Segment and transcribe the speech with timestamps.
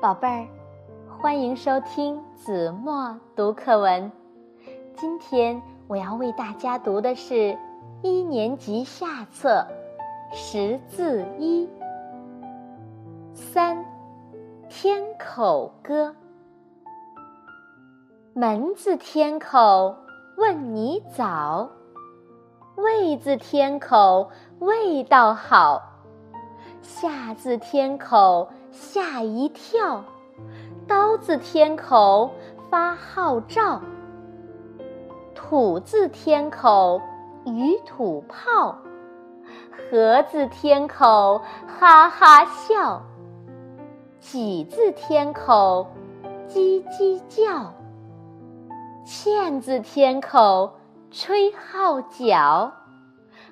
[0.00, 0.48] 宝贝儿，
[1.20, 4.10] 欢迎收听子墨读课文。
[4.96, 7.58] 今天我要为大家读的是
[8.00, 9.66] 一年级下册
[10.34, 11.66] 《识字一》
[13.34, 13.76] 三
[14.70, 16.08] 《天口歌》。
[18.32, 19.94] 门字天口
[20.38, 21.68] 问你早，
[22.76, 25.82] 味字天口味道好。
[26.80, 30.04] 下字天口吓一跳，
[30.86, 32.30] 刀字天口
[32.70, 33.80] 发号召。
[35.34, 37.00] 土字天口
[37.44, 38.78] 鱼土炮，
[39.90, 43.02] 禾字天口哈哈笑。
[44.20, 45.86] 几字天口
[46.48, 47.72] 叽叽叫，
[49.04, 50.78] 欠字天口
[51.10, 52.72] 吹号角。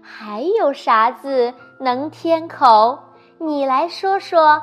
[0.00, 2.98] 还有啥字能天口？
[3.38, 4.62] 你来说说